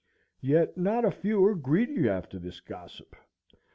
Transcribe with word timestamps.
Yet 0.41 0.77
not 0.79 1.05
a 1.05 1.11
few 1.11 1.45
are 1.45 1.53
greedy 1.53 2.09
after 2.09 2.39
this 2.39 2.59
gossip. 2.59 3.15